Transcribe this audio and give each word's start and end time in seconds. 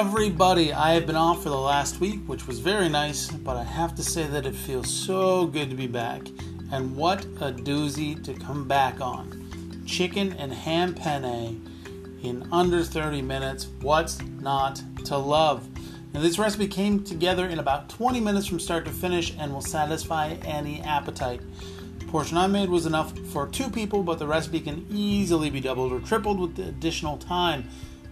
everybody. 0.00 0.72
I 0.72 0.94
have 0.94 1.06
been 1.06 1.14
off 1.14 1.42
for 1.42 1.50
the 1.50 1.58
last 1.58 2.00
week, 2.00 2.20
which 2.26 2.46
was 2.46 2.58
very 2.58 2.88
nice, 2.88 3.30
but 3.30 3.58
I 3.58 3.64
have 3.64 3.94
to 3.96 4.02
say 4.02 4.26
that 4.28 4.46
it 4.46 4.54
feels 4.54 4.88
so 4.88 5.46
good 5.46 5.68
to 5.68 5.76
be 5.76 5.86
back. 5.86 6.22
And 6.72 6.96
what 6.96 7.26
a 7.38 7.52
doozy 7.52 8.24
to 8.24 8.32
come 8.32 8.66
back 8.66 9.02
on. 9.02 9.84
Chicken 9.84 10.32
and 10.38 10.54
ham 10.54 10.94
penne 10.94 11.60
in 12.22 12.48
under 12.50 12.82
30 12.82 13.20
minutes. 13.20 13.66
What's 13.82 14.22
not 14.22 14.82
to 15.04 15.18
love? 15.18 15.68
Now, 16.14 16.20
this 16.20 16.38
recipe 16.38 16.66
came 16.66 17.04
together 17.04 17.44
in 17.44 17.58
about 17.58 17.90
20 17.90 18.20
minutes 18.20 18.46
from 18.46 18.58
start 18.58 18.86
to 18.86 18.90
finish 18.90 19.34
and 19.38 19.52
will 19.52 19.60
satisfy 19.60 20.30
any 20.46 20.80
appetite. 20.80 21.42
The 21.98 22.06
portion 22.06 22.38
I 22.38 22.46
made 22.46 22.70
was 22.70 22.86
enough 22.86 23.16
for 23.18 23.48
two 23.48 23.68
people, 23.68 24.02
but 24.02 24.18
the 24.18 24.26
recipe 24.26 24.60
can 24.60 24.86
easily 24.90 25.50
be 25.50 25.60
doubled 25.60 25.92
or 25.92 26.00
tripled 26.00 26.40
with 26.40 26.58
additional 26.58 27.18
time 27.18 27.68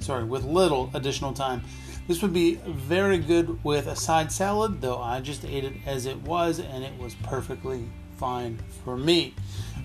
sorry, 0.00 0.24
with 0.24 0.44
little 0.44 0.90
additional 0.94 1.32
time. 1.32 1.62
This 2.08 2.22
would 2.22 2.32
be 2.32 2.54
very 2.66 3.18
good 3.18 3.62
with 3.62 3.86
a 3.86 3.94
side 3.94 4.32
salad, 4.32 4.80
though 4.80 5.00
I 5.00 5.20
just 5.20 5.44
ate 5.44 5.64
it 5.64 5.74
as 5.86 6.06
it 6.06 6.16
was 6.22 6.58
and 6.58 6.82
it 6.82 6.98
was 6.98 7.14
perfectly 7.14 7.88
fine 8.16 8.58
for 8.84 8.96
me. 8.96 9.34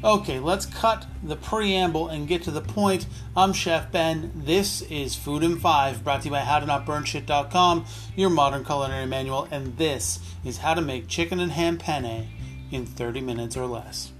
Okay, 0.03 0.39
let's 0.39 0.65
cut 0.65 1.05
the 1.23 1.35
preamble 1.35 2.09
and 2.09 2.27
get 2.27 2.43
to 2.43 2.51
the 2.51 2.61
point. 2.61 3.05
I'm 3.35 3.53
Chef 3.53 3.91
Ben. 3.91 4.31
This 4.35 4.81
is 4.83 5.15
Food 5.15 5.43
in 5.43 5.57
5, 5.57 6.03
brought 6.03 6.21
to 6.21 6.25
you 6.25 6.31
by 6.31 6.41
HowToNotBurnShit.com, 6.41 7.85
your 8.15 8.29
modern 8.29 8.65
culinary 8.65 9.05
manual, 9.05 9.47
and 9.51 9.77
this 9.77 10.19
is 10.43 10.57
how 10.57 10.73
to 10.73 10.81
make 10.81 11.07
chicken 11.07 11.39
and 11.39 11.51
ham 11.51 11.77
penne 11.77 12.27
in 12.71 12.85
30 12.85 13.21
minutes 13.21 13.55
or 13.55 13.67
less. 13.67 14.11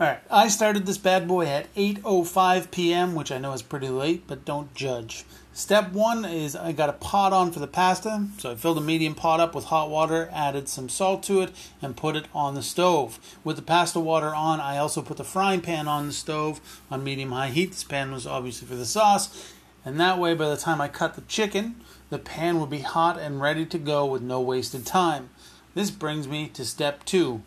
All 0.00 0.06
right, 0.06 0.20
I 0.30 0.48
started 0.48 0.86
this 0.86 0.96
bad 0.96 1.28
boy 1.28 1.44
at 1.44 1.74
8:05 1.74 2.70
p.m., 2.70 3.14
which 3.14 3.30
I 3.30 3.36
know 3.36 3.52
is 3.52 3.60
pretty 3.60 3.90
late, 3.90 4.26
but 4.26 4.46
don't 4.46 4.72
judge. 4.72 5.26
Step 5.52 5.92
one 5.92 6.24
is 6.24 6.56
I 6.56 6.72
got 6.72 6.88
a 6.88 6.94
pot 6.94 7.34
on 7.34 7.52
for 7.52 7.58
the 7.58 7.66
pasta, 7.66 8.28
so 8.38 8.50
I 8.50 8.54
filled 8.54 8.78
a 8.78 8.80
medium 8.80 9.14
pot 9.14 9.40
up 9.40 9.54
with 9.54 9.66
hot 9.66 9.90
water, 9.90 10.30
added 10.32 10.70
some 10.70 10.88
salt 10.88 11.22
to 11.24 11.42
it, 11.42 11.50
and 11.82 11.98
put 11.98 12.16
it 12.16 12.28
on 12.32 12.54
the 12.54 12.62
stove. 12.62 13.18
With 13.44 13.56
the 13.56 13.62
pasta 13.62 14.00
water 14.00 14.34
on, 14.34 14.58
I 14.58 14.78
also 14.78 15.02
put 15.02 15.18
the 15.18 15.22
frying 15.22 15.60
pan 15.60 15.86
on 15.86 16.06
the 16.06 16.14
stove 16.14 16.62
on 16.90 17.04
medium 17.04 17.32
high 17.32 17.50
heat. 17.50 17.72
This 17.72 17.84
pan 17.84 18.10
was 18.10 18.26
obviously 18.26 18.68
for 18.68 18.76
the 18.76 18.86
sauce, 18.86 19.52
and 19.84 20.00
that 20.00 20.18
way, 20.18 20.32
by 20.32 20.48
the 20.48 20.56
time 20.56 20.80
I 20.80 20.88
cut 20.88 21.12
the 21.12 21.20
chicken, 21.28 21.74
the 22.08 22.18
pan 22.18 22.58
would 22.58 22.70
be 22.70 22.78
hot 22.78 23.18
and 23.18 23.42
ready 23.42 23.66
to 23.66 23.76
go 23.76 24.06
with 24.06 24.22
no 24.22 24.40
wasted 24.40 24.86
time. 24.86 25.28
This 25.74 25.90
brings 25.90 26.26
me 26.26 26.48
to 26.54 26.64
step 26.64 27.04
two 27.04 27.42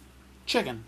chicken. 0.46 0.84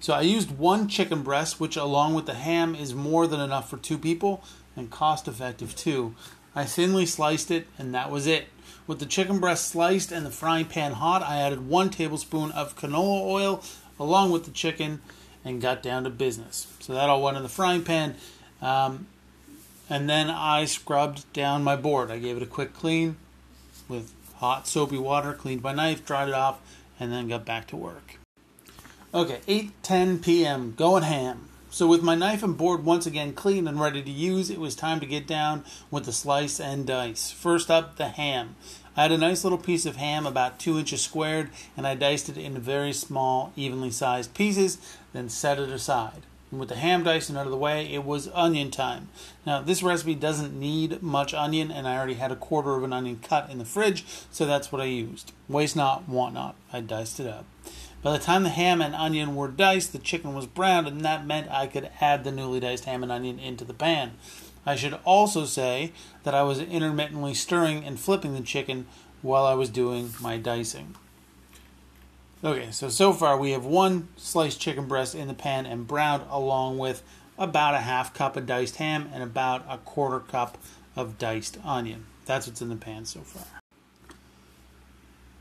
So 0.00 0.12
I 0.12 0.20
used 0.20 0.58
one 0.58 0.88
chicken 0.88 1.22
breast, 1.22 1.60
which 1.60 1.76
along 1.76 2.14
with 2.14 2.26
the 2.26 2.34
ham 2.34 2.74
is 2.74 2.94
more 2.94 3.26
than 3.26 3.40
enough 3.40 3.70
for 3.70 3.76
two 3.76 3.98
people 3.98 4.44
and 4.76 4.90
cost 4.90 5.28
effective 5.28 5.74
too. 5.74 6.14
I 6.54 6.64
thinly 6.64 7.06
sliced 7.06 7.50
it 7.50 7.66
and 7.78 7.94
that 7.94 8.10
was 8.10 8.26
it. 8.26 8.46
With 8.86 8.98
the 8.98 9.06
chicken 9.06 9.38
breast 9.38 9.68
sliced 9.68 10.12
and 10.12 10.26
the 10.26 10.30
frying 10.30 10.66
pan 10.66 10.92
hot, 10.92 11.22
I 11.22 11.38
added 11.38 11.68
one 11.68 11.90
tablespoon 11.90 12.52
of 12.52 12.76
canola 12.76 13.22
oil 13.22 13.64
along 13.98 14.30
with 14.30 14.44
the 14.44 14.50
chicken 14.50 15.00
and 15.44 15.60
got 15.60 15.82
down 15.82 16.04
to 16.04 16.10
business. 16.10 16.66
So 16.80 16.92
that 16.92 17.08
all 17.08 17.22
went 17.22 17.36
in 17.36 17.42
the 17.42 17.48
frying 17.48 17.82
pan. 17.82 18.16
Um, 18.60 19.06
and 19.88 20.08
then 20.08 20.30
I 20.30 20.64
scrubbed 20.64 21.30
down 21.32 21.64
my 21.64 21.76
board. 21.76 22.10
I 22.10 22.18
gave 22.18 22.36
it 22.36 22.42
a 22.42 22.46
quick 22.46 22.74
clean 22.74 23.16
with 23.88 24.12
hot 24.36 24.66
soapy 24.66 24.98
water, 24.98 25.32
cleaned 25.32 25.62
my 25.62 25.72
knife, 25.72 26.04
dried 26.04 26.28
it 26.28 26.34
off, 26.34 26.60
and 26.98 27.12
then 27.12 27.28
got 27.28 27.44
back 27.44 27.66
to 27.68 27.76
work. 27.76 28.18
Okay, 29.14 29.42
8:10 29.46 30.22
p.m. 30.22 30.74
Going 30.76 31.04
ham. 31.04 31.48
So 31.70 31.86
with 31.86 32.02
my 32.02 32.16
knife 32.16 32.42
and 32.42 32.56
board 32.56 32.84
once 32.84 33.06
again 33.06 33.32
clean 33.32 33.68
and 33.68 33.80
ready 33.80 34.02
to 34.02 34.10
use, 34.10 34.50
it 34.50 34.58
was 34.58 34.74
time 34.74 34.98
to 34.98 35.06
get 35.06 35.24
down 35.24 35.64
with 35.88 36.04
the 36.04 36.12
slice 36.12 36.58
and 36.58 36.84
dice. 36.84 37.30
First 37.30 37.70
up, 37.70 37.96
the 37.96 38.08
ham. 38.08 38.56
I 38.96 39.02
had 39.02 39.12
a 39.12 39.18
nice 39.18 39.44
little 39.44 39.58
piece 39.58 39.86
of 39.86 39.94
ham 39.94 40.26
about 40.26 40.58
two 40.58 40.80
inches 40.80 41.00
squared, 41.00 41.50
and 41.76 41.86
I 41.86 41.94
diced 41.94 42.28
it 42.28 42.36
into 42.36 42.58
very 42.58 42.92
small, 42.92 43.52
evenly 43.54 43.92
sized 43.92 44.34
pieces, 44.34 44.78
then 45.12 45.28
set 45.28 45.60
it 45.60 45.68
aside. 45.68 46.22
And 46.50 46.58
with 46.58 46.70
the 46.70 46.74
ham 46.74 47.04
diced 47.04 47.28
and 47.28 47.38
out 47.38 47.46
of 47.46 47.52
the 47.52 47.56
way, 47.56 47.86
it 47.86 48.02
was 48.02 48.28
onion 48.34 48.72
time. 48.72 49.10
Now, 49.46 49.60
this 49.60 49.80
recipe 49.80 50.16
doesn't 50.16 50.58
need 50.58 51.04
much 51.04 51.32
onion, 51.32 51.70
and 51.70 51.86
I 51.86 51.96
already 51.96 52.14
had 52.14 52.32
a 52.32 52.36
quarter 52.36 52.74
of 52.74 52.82
an 52.82 52.92
onion 52.92 53.20
cut 53.22 53.48
in 53.48 53.58
the 53.58 53.64
fridge, 53.64 54.04
so 54.32 54.44
that's 54.44 54.72
what 54.72 54.82
I 54.82 54.86
used. 54.86 55.30
Waste 55.48 55.76
not, 55.76 56.08
want 56.08 56.34
not. 56.34 56.56
I 56.72 56.80
diced 56.80 57.20
it 57.20 57.28
up. 57.28 57.44
By 58.04 58.12
the 58.12 58.22
time 58.22 58.42
the 58.42 58.50
ham 58.50 58.82
and 58.82 58.94
onion 58.94 59.34
were 59.34 59.48
diced, 59.48 59.92
the 59.92 59.98
chicken 59.98 60.34
was 60.34 60.44
browned, 60.44 60.86
and 60.86 61.00
that 61.00 61.26
meant 61.26 61.50
I 61.50 61.66
could 61.66 61.88
add 62.02 62.22
the 62.22 62.30
newly 62.30 62.60
diced 62.60 62.84
ham 62.84 63.02
and 63.02 63.10
onion 63.10 63.38
into 63.38 63.64
the 63.64 63.72
pan. 63.72 64.12
I 64.66 64.76
should 64.76 64.98
also 65.06 65.46
say 65.46 65.90
that 66.22 66.34
I 66.34 66.42
was 66.42 66.60
intermittently 66.60 67.32
stirring 67.32 67.82
and 67.82 67.98
flipping 67.98 68.34
the 68.34 68.42
chicken 68.42 68.86
while 69.22 69.46
I 69.46 69.54
was 69.54 69.70
doing 69.70 70.12
my 70.20 70.36
dicing. 70.36 70.96
Okay, 72.44 72.70
so 72.72 72.90
so 72.90 73.14
far 73.14 73.38
we 73.38 73.52
have 73.52 73.64
one 73.64 74.08
sliced 74.18 74.60
chicken 74.60 74.86
breast 74.86 75.14
in 75.14 75.26
the 75.26 75.32
pan 75.32 75.64
and 75.64 75.86
browned 75.86 76.24
along 76.28 76.76
with 76.76 77.02
about 77.38 77.72
a 77.72 77.80
half 77.80 78.12
cup 78.12 78.36
of 78.36 78.44
diced 78.44 78.76
ham 78.76 79.08
and 79.14 79.22
about 79.22 79.64
a 79.66 79.78
quarter 79.78 80.20
cup 80.20 80.58
of 80.94 81.16
diced 81.16 81.56
onion. 81.64 82.04
That's 82.26 82.46
what's 82.46 82.60
in 82.60 82.68
the 82.68 82.76
pan 82.76 83.06
so 83.06 83.20
far. 83.20 83.63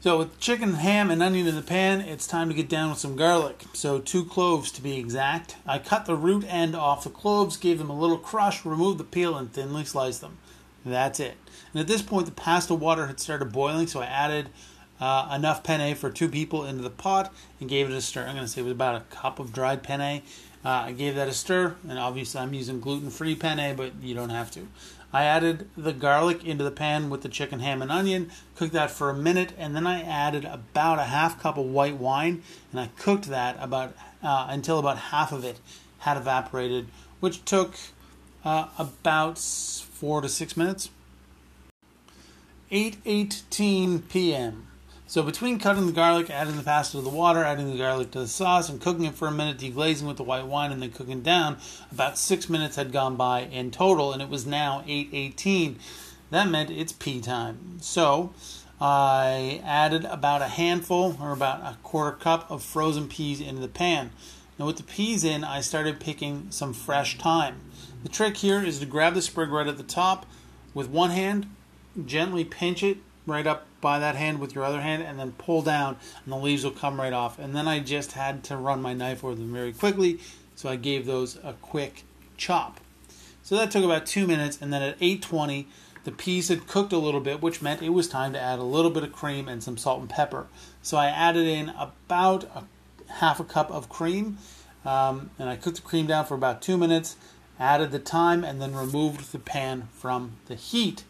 So 0.04 0.18
with 0.18 0.38
chicken, 0.38 0.74
ham, 0.74 1.10
and 1.10 1.24
onion 1.24 1.48
in 1.48 1.56
the 1.56 1.62
pan, 1.62 2.02
it's 2.02 2.28
time 2.28 2.50
to 2.50 2.54
get 2.54 2.68
down 2.68 2.90
with 2.90 3.00
some 3.00 3.16
garlic. 3.16 3.64
So 3.72 4.00
two 4.00 4.26
cloves 4.26 4.70
to 4.72 4.82
be 4.82 4.98
exact. 4.98 5.56
I 5.66 5.80
cut 5.80 6.06
the 6.06 6.18
root 6.18 6.44
end 6.46 6.76
off 6.76 7.06
the 7.06 7.10
cloves, 7.10 7.56
gave 7.56 7.78
them 7.78 7.90
a 7.90 7.98
little 7.98 8.18
crush, 8.18 8.66
removed 8.66 9.00
the 9.00 9.06
peel, 9.06 9.38
and 9.38 9.54
thinly 9.54 9.86
sliced 9.86 10.20
them. 10.20 10.40
That's 10.86 11.22
it. 11.22 11.38
And 11.72 11.80
at 11.80 11.88
this 11.88 12.02
point, 12.02 12.26
the 12.26 12.34
pasta 12.34 12.74
water 12.74 13.08
had 13.08 13.22
started 13.22 13.54
boiling, 13.54 13.88
so 13.88 14.02
I 14.02 14.08
added 14.08 14.50
uh, 15.00 15.32
enough 15.34 15.64
penne 15.64 15.96
for 15.96 16.10
two 16.10 16.28
people 16.28 16.66
into 16.66 16.84
the 16.84 16.90
pot 16.90 17.34
and 17.62 17.70
gave 17.70 17.90
it 17.90 17.96
a 17.96 18.02
stir. 18.02 18.26
I'm 18.26 18.36
going 18.36 18.46
to 18.46 18.52
say 18.52 18.60
it 18.60 18.66
was 18.66 18.74
about 18.74 19.02
a 19.02 19.06
cup 19.06 19.40
of 19.40 19.54
dried 19.54 19.84
penne. 19.84 20.22
Uh, 20.66 20.70
I 20.70 20.92
gave 20.94 21.16
that 21.16 21.28
a 21.28 21.34
stir, 21.34 21.76
and 21.88 22.00
obviously 22.00 22.40
I'm 22.40 22.54
using 22.54 22.80
gluten-free 22.80 23.36
penne, 23.36 23.76
but 23.76 23.92
you 24.02 24.16
don't 24.16 24.30
have 24.30 24.50
to. 24.52 24.68
I 25.12 25.26
added 25.26 25.70
the 25.78 25.94
garlic 25.94 26.44
into 26.44 26.64
the 26.64 26.72
pan 26.72 27.10
with 27.10 27.22
the 27.22 27.30
chicken, 27.30 27.60
ham, 27.60 27.82
and 27.82 27.92
onion, 27.92 28.32
cooked 28.56 28.74
that 28.74 28.90
for 28.90 29.10
a 29.10 29.14
minute, 29.14 29.54
and 29.58 29.76
then 29.76 29.86
I 29.86 30.02
added 30.02 30.46
about 30.46 31.00
a 31.00 31.04
half 31.04 31.40
cup 31.42 31.58
of 31.58 31.66
white 31.66 31.98
wine, 31.98 32.42
and 32.72 32.80
I 32.80 32.90
cooked 32.98 33.26
that 33.26 33.58
about 33.60 33.94
uh, 34.24 34.48
until 34.50 34.80
about 34.80 34.98
half 34.98 35.32
of 35.32 35.44
it 35.44 35.60
had 36.00 36.18
evaporated, 36.18 36.88
which 37.20 37.46
took 37.46 37.76
uh, 38.44 38.68
about 38.80 39.38
four 39.38 40.22
to 40.22 40.30
six 40.30 40.58
minutes. 40.58 40.90
8:18 42.72 44.10
p.m. 44.10 44.68
So 45.06 45.22
between 45.22 45.60
cutting 45.60 45.86
the 45.86 45.92
garlic, 45.92 46.30
adding 46.30 46.58
the 46.58 46.64
pasta 46.64 46.98
to 46.98 47.04
the 47.04 47.10
water, 47.10 47.44
adding 47.44 47.72
the 47.72 47.78
garlic 47.78 48.12
to 48.12 48.20
the 48.20 48.28
sauce, 48.28 48.70
and 48.70 48.82
cooking 48.82 49.06
it 49.06 49.16
for 49.16 49.28
a 49.28 49.32
minute, 49.32 49.58
deglazing 49.58 50.08
with 50.08 50.18
the 50.18 50.24
white 50.24 50.48
wine, 50.48 50.72
and 50.72 50.82
then 50.82 50.92
cooking 50.92 51.22
down, 51.22 51.58
about 51.92 52.18
six 52.18 52.50
minutes 52.50 52.78
had 52.78 52.92
gone 52.92 53.16
by 53.16 53.42
in 53.42 53.70
total, 53.70 54.14
and 54.14 54.22
it 54.22 54.30
was 54.30 54.46
now 54.46 54.84
8:18. 54.88 55.78
That 56.32 56.50
meant 56.50 56.72
it's 56.72 56.94
pea 56.94 57.22
time. 57.22 57.78
So 57.82 58.34
I 58.82 59.62
added 59.64 60.06
about 60.06 60.42
a 60.42 60.48
handful, 60.48 61.18
or 61.22 61.32
about 61.32 61.60
a 61.62 61.78
quarter 61.84 62.16
cup, 62.18 62.50
of 62.50 62.64
frozen 62.64 63.08
peas 63.08 63.40
into 63.40 63.62
the 63.62 63.68
pan. 63.68 64.12
Now 64.58 64.66
with 64.66 64.78
the 64.78 64.84
peas 64.84 65.24
in, 65.24 65.44
I 65.44 65.62
started 65.62 66.00
picking 66.00 66.48
some 66.50 66.74
fresh 66.74 67.18
thyme. 67.18 67.62
The 68.04 68.10
trick 68.10 68.38
here 68.38 68.64
is 68.64 68.80
to 68.80 68.86
grab 68.86 69.14
the 69.14 69.22
sprig 69.22 69.50
right 69.50 69.68
at 69.68 69.78
the 69.78 69.84
top 69.84 70.26
with 70.74 70.90
one 70.90 71.12
hand, 71.12 71.48
gently 72.06 72.44
pinch 72.46 72.82
it 72.82 72.98
right 73.26 73.48
up 73.48 73.66
by 73.82 74.00
that 74.00 74.16
hand 74.16 74.40
with 74.40 74.56
your 74.56 74.64
other 74.64 74.82
hand 74.82 75.04
and 75.04 75.20
then 75.20 75.32
pull 75.34 75.62
down 75.62 75.98
and 76.24 76.34
the 76.34 76.38
leaves 76.38 76.64
will 76.64 76.72
come 76.72 77.00
right 77.00 77.14
off. 77.14 77.40
And 77.40 77.56
then 77.56 77.68
I 77.68 77.80
just 77.80 78.14
had 78.14 78.44
to 78.46 78.58
run 78.58 78.82
my 78.82 78.94
knife 78.94 79.24
over 79.24 79.36
them 79.36 79.54
very 79.54 79.74
quickly, 79.74 80.20
so 80.56 80.70
I 80.70 80.76
gave 80.76 81.06
those 81.06 81.38
a 81.44 81.54
quick 81.62 82.04
chop. 82.38 82.80
So 83.44 83.58
that 83.58 83.72
took 83.72 83.84
about 83.84 84.06
two 84.06 84.26
minutes, 84.26 84.58
and 84.62 84.72
then 84.72 84.82
at 84.82 84.96
820, 85.02 85.68
the 86.06 86.12
peas 86.12 86.48
had 86.48 86.66
cooked 86.66 86.94
a 86.94 86.98
little 86.98 87.20
bit, 87.20 87.42
which 87.42 87.62
meant 87.62 87.82
it 87.82 87.90
was 87.90 88.08
time 88.08 88.32
to 88.34 88.40
add 88.40 88.60
a 88.60 88.64
little 88.64 88.92
bit 88.92 89.04
of 89.04 89.12
cream 89.12 89.50
and 89.50 89.62
some 89.62 89.78
salt 89.78 90.00
and 90.00 90.10
pepper. 90.10 90.48
So 90.82 90.98
I 90.98 91.08
added 91.08 91.46
in 91.46 91.70
about 91.78 92.46
a 92.56 92.64
half 93.14 93.40
a 93.40 93.44
cup 93.44 93.70
of 93.70 93.90
cream, 93.90 94.38
um, 94.86 95.30
and 95.38 95.50
I 95.50 95.58
cooked 95.58 95.78
the 95.78 95.82
cream 95.82 96.08
down 96.08 96.26
for 96.26 96.36
about 96.36 96.62
two 96.62 96.78
minutes, 96.78 97.18
added 97.60 97.92
the 97.92 98.00
thyme, 98.00 98.44
and 98.44 98.62
then 98.62 98.74
removed 98.74 99.32
the 99.32 99.40
pan 99.40 99.90
from 99.92 100.38
the 100.46 100.56
heat. 100.56 101.04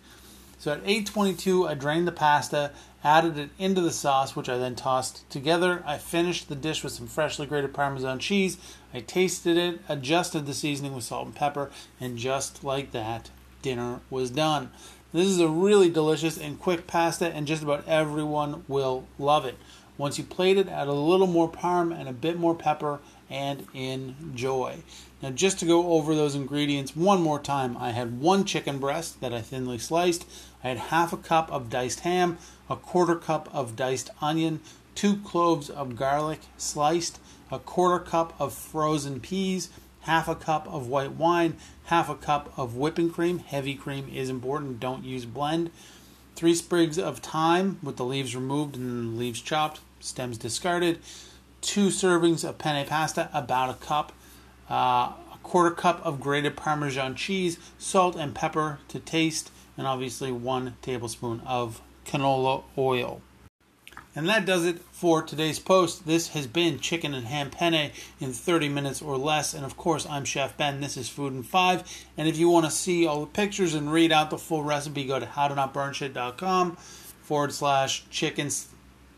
So 0.64 0.72
at 0.72 0.86
8:22, 0.86 1.68
I 1.68 1.74
drained 1.74 2.08
the 2.08 2.14
pasta, 2.14 2.72
added 3.04 3.38
it 3.38 3.50
into 3.60 3.82
the 3.82 3.92
sauce, 3.92 4.34
which 4.34 4.48
I 4.48 4.58
then 4.58 4.76
tossed 4.76 5.30
together. 5.30 5.84
I 5.86 5.98
finished 5.98 6.48
the 6.48 6.56
dish 6.56 6.86
with 6.86 6.94
some 6.94 7.06
freshly 7.06 7.46
grated 7.46 7.74
Parmesan 7.74 8.18
cheese. 8.20 8.58
I 8.94 9.02
tasted 9.02 9.58
it, 9.58 9.82
adjusted 9.90 10.46
the 10.46 10.54
seasoning 10.54 10.96
with 10.96 11.04
salt 11.04 11.26
and 11.26 11.36
pepper, 11.36 11.70
and 12.00 12.18
just 12.18 12.64
like 12.64 12.94
that, 12.94 13.30
dinner 13.62 14.00
was 14.10 14.30
done. 14.30 14.72
This 15.12 15.28
is 15.28 15.42
a 15.42 15.50
really 15.50 15.90
delicious 15.90 16.38
and 16.38 16.58
quick 16.58 16.88
pasta, 16.88 17.28
and 17.28 17.46
just 17.46 17.62
about 17.62 17.86
everyone 17.86 18.64
will 18.70 19.04
love 19.20 19.44
it. 19.44 19.58
Once 19.98 20.18
you 20.18 20.24
plate 20.24 20.58
it, 20.58 20.68
add 20.68 20.88
a 20.88 20.94
little 20.94 21.28
more 21.28 21.50
parm 21.50 21.98
and 21.98 22.10
a 22.10 22.14
bit 22.14 22.38
more 22.38 22.56
pepper 22.56 23.00
and 23.30 23.68
enjoy. 23.74 24.78
Now, 25.22 25.30
just 25.30 25.60
to 25.60 25.66
go 25.66 25.94
over 25.94 26.16
those 26.16 26.36
ingredients 26.36 26.96
one 26.96 27.22
more 27.22 27.40
time, 27.40 27.78
I 27.78 27.92
had 27.92 28.20
one 28.20 28.44
chicken 28.44 28.80
breast 28.80 29.22
that 29.22 29.34
I 29.34 29.42
thinly 29.42 29.78
sliced. 29.78 30.26
I 30.64 30.70
had 30.70 30.78
half 30.78 31.14
a 31.14 31.18
cup 31.18 31.52
of 31.52 31.70
diced 31.70 32.02
ham, 32.02 32.38
a 32.70 32.76
quarter 32.76 33.16
cup 33.16 33.50
of 33.54 33.76
diced 33.76 34.10
onion, 34.22 34.60
two 34.96 35.18
cloves 35.18 35.70
of 35.70 35.96
garlic 35.96 36.42
sliced, 36.58 37.20
a 37.52 37.60
quarter 37.60 38.04
cup 38.04 38.34
of 38.40 38.54
frozen 38.54 39.20
peas, 39.20 39.70
half 40.02 40.28
a 40.28 40.36
cup 40.36 40.68
of 40.68 40.88
white 40.88 41.14
wine, 41.14 41.56
half 41.86 42.10
a 42.10 42.16
cup 42.16 42.52
of 42.58 42.76
whipping 42.76 43.10
cream. 43.10 43.40
Heavy 43.40 43.76
cream 43.76 44.10
is 44.14 44.30
important, 44.30 44.80
don't 44.80 45.04
use 45.04 45.26
blend. 45.26 45.72
Three 46.36 46.56
sprigs 46.56 46.98
of 46.98 47.20
thyme 47.20 47.78
with 47.84 47.98
the 47.98 48.06
leaves 48.06 48.36
removed 48.36 48.76
and 48.76 49.18
leaves 49.18 49.42
chopped, 49.42 49.82
stems 50.00 50.38
discarded. 50.38 51.00
Two 51.62 51.88
servings 51.88 52.48
of 52.48 52.58
penne 52.58 52.86
pasta, 52.88 53.30
about 53.34 53.70
a 53.70 53.76
cup. 53.76 54.12
Uh, 54.70 55.14
a 55.34 55.38
quarter 55.44 55.72
cup 55.72 56.04
of 56.06 56.20
grated 56.20 56.56
Parmesan 56.56 57.16
cheese, 57.16 57.60
salt 57.78 58.16
and 58.16 58.34
pepper 58.34 58.80
to 58.88 59.00
taste, 59.00 59.52
and 59.78 59.86
obviously 59.86 60.32
one 60.32 60.76
tablespoon 60.82 61.42
of 61.46 61.82
canola 62.06 62.64
oil. 62.78 63.22
And 64.16 64.30
that 64.30 64.46
does 64.46 64.66
it 64.66 64.80
for 64.92 65.24
today's 65.24 65.58
post. 65.58 66.06
This 66.06 66.30
has 66.30 66.46
been 66.46 66.80
Chicken 66.80 67.16
and 67.16 67.26
Ham 67.26 67.50
Penne 67.50 67.92
in 68.20 68.32
30 68.32 68.70
minutes 68.70 69.02
or 69.02 69.18
less. 69.18 69.54
And 69.54 69.66
of 69.66 69.76
course, 69.76 70.06
I'm 70.08 70.24
Chef 70.24 70.56
Ben. 70.56 70.82
This 70.82 70.98
is 70.98 71.10
Food 71.10 71.34
in 71.34 71.44
5. 71.44 72.06
And 72.18 72.28
if 72.28 72.38
you 72.38 72.48
want 72.48 72.66
to 72.66 72.72
see 72.72 73.08
all 73.08 73.22
the 73.22 73.28
pictures 73.28 73.74
and 73.74 73.92
read 73.92 74.12
out 74.12 74.30
the 74.30 74.38
full 74.38 74.62
recipe, 74.62 75.06
go 75.06 75.20
to 75.20 75.26
howtonotburnshit.com 75.26 76.76
forward 77.24 77.54
slash 77.54 78.08
chicken 78.12 78.50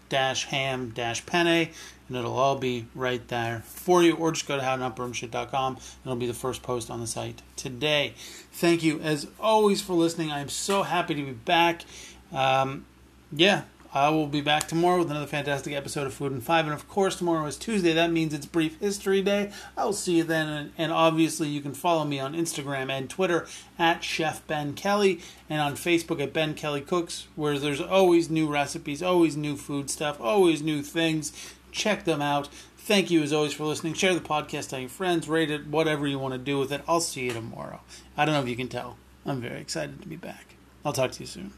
dash 0.07 0.45
ham 0.45 0.92
dash 0.92 1.25
penne. 1.25 1.69
And 2.07 2.15
it'll 2.15 2.38
all 2.38 2.56
be 2.56 2.86
right 2.95 3.27
there 3.27 3.63
for 3.65 4.01
you. 4.01 4.15
Or 4.15 4.31
just 4.31 4.47
go 4.47 4.56
to 4.56 4.63
howtonotburnshit.com 4.63 5.74
and 5.75 5.81
it'll 6.06 6.15
be 6.15 6.27
the 6.27 6.33
first 6.33 6.63
post 6.63 6.89
on 6.89 7.01
the 7.01 7.07
site 7.07 7.42
today. 7.57 8.13
Thank 8.53 8.81
you, 8.81 9.01
as 9.01 9.27
always, 9.42 9.81
for 9.81 9.94
listening. 9.94 10.31
I 10.31 10.39
am 10.39 10.50
so 10.50 10.83
happy 10.83 11.15
to 11.15 11.21
be 11.25 11.31
back. 11.31 11.83
Um, 12.31 12.86
yeah, 13.33 13.63
I 13.95 14.09
will 14.09 14.27
be 14.27 14.42
back 14.42 14.68
tomorrow 14.68 15.00
with 15.00 15.09
another 15.09 15.25
fantastic 15.25 15.74
episode 15.74 16.06
of 16.06 16.13
Food 16.13 16.33
in 16.33 16.42
Five. 16.42 16.65
And 16.65 16.74
of 16.74 16.86
course, 16.89 17.15
tomorrow 17.15 17.45
is 17.45 17.56
Tuesday. 17.56 17.94
That 17.94 18.12
means 18.12 18.33
it's 18.33 18.45
Brief 18.45 18.77
History 18.81 19.21
Day. 19.21 19.53
I 19.77 19.86
will 19.86 19.94
see 19.94 20.18
you 20.18 20.25
then. 20.25 20.50
And, 20.50 20.71
and, 20.77 20.92
obviously, 20.92 21.47
you 21.47 21.62
can 21.62 21.74
follow 21.74 22.03
me 22.03 22.19
on 22.19 22.36
Instagram 22.36 22.92
and 22.92 23.09
Twitter 23.09 23.47
at 23.80 24.03
Chef 24.03 24.45
Ben 24.47 24.74
Kelly 24.74 25.21
and 25.50 25.62
on 25.62 25.75
Facebook 25.75 26.21
at 26.21 26.33
Ben 26.33 26.56
Kelly 26.56 26.81
Cooks, 26.81 27.27
where 27.38 27.57
there's 27.57 27.80
always 27.80 28.30
new 28.30 28.51
recipes, 28.51 29.01
always 29.01 29.38
new 29.38 29.56
food 29.56 29.89
stuff, 29.89 30.19
always 30.19 30.62
new 30.62 30.81
things. 30.81 31.31
Check 31.71 32.03
them 32.03 32.21
out. 32.21 32.50
Thank 32.77 33.09
you 33.09 33.24
as 33.24 33.31
always 33.31 33.53
for 33.53 33.63
listening. 33.63 33.94
Share 33.94 34.13
the 34.13 34.19
podcast, 34.19 34.71
tell 34.71 34.80
your 34.80 34.89
friends, 34.89 35.30
rate 35.30 35.50
it, 35.50 35.68
whatever 35.68 36.06
you 36.06 36.19
want 36.19 36.33
to 36.33 36.38
do 36.38 36.59
with 36.59 36.74
it. 36.74 36.81
I'll 36.86 37.00
see 37.00 37.24
you 37.24 37.31
tomorrow. 37.31 37.80
I 38.18 38.25
don't 38.25 38.36
know 38.36 38.42
if 38.42 38.50
you 38.50 38.57
can 38.57 38.68
tell. 38.68 38.97
I'm 39.25 39.39
very 39.39 39.62
excited 39.62 40.01
to 40.01 40.07
be 40.09 40.18
back. 40.18 40.56
I'll 40.83 40.92
talk 40.92 41.13
to 41.13 41.21
you 41.21 41.27
soon. 41.27 41.53